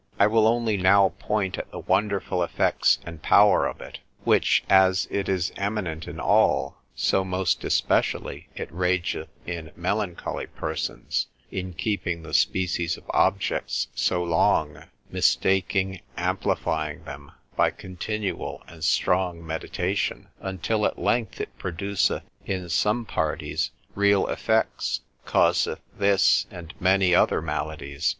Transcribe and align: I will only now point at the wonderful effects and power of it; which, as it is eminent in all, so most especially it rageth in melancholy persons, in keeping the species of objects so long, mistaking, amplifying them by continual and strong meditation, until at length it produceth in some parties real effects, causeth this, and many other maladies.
I 0.17 0.25
will 0.25 0.47
only 0.47 0.77
now 0.77 1.09
point 1.19 1.59
at 1.59 1.69
the 1.69 1.77
wonderful 1.77 2.41
effects 2.41 2.97
and 3.05 3.21
power 3.21 3.67
of 3.67 3.81
it; 3.81 3.99
which, 4.23 4.63
as 4.67 5.07
it 5.11 5.29
is 5.29 5.51
eminent 5.57 6.07
in 6.07 6.19
all, 6.19 6.81
so 6.95 7.23
most 7.23 7.63
especially 7.63 8.47
it 8.55 8.67
rageth 8.71 9.27
in 9.45 9.71
melancholy 9.75 10.47
persons, 10.47 11.27
in 11.51 11.73
keeping 11.73 12.23
the 12.23 12.33
species 12.33 12.97
of 12.97 13.03
objects 13.11 13.89
so 13.93 14.23
long, 14.23 14.85
mistaking, 15.11 16.01
amplifying 16.17 17.03
them 17.03 17.31
by 17.55 17.69
continual 17.69 18.63
and 18.67 18.83
strong 18.83 19.45
meditation, 19.45 20.29
until 20.39 20.87
at 20.87 20.97
length 20.97 21.39
it 21.39 21.55
produceth 21.59 22.23
in 22.43 22.69
some 22.69 23.05
parties 23.05 23.69
real 23.93 24.25
effects, 24.29 25.01
causeth 25.25 25.79
this, 25.95 26.47
and 26.49 26.73
many 26.79 27.13
other 27.13 27.39
maladies. 27.39 28.09